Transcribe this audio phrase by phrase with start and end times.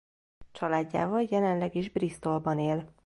[0.51, 2.93] Családjával jelenleg is Bristolban él.